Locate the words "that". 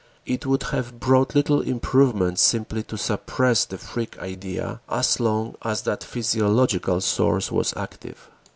5.83-6.03